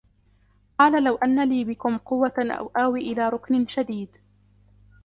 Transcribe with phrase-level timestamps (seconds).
[0.79, 4.09] قَالَ لَوْ أَنَّ لِي بِكُمْ قُوَّةً أَوْ آوِي إِلَى رُكْنٍ شَدِيدٍ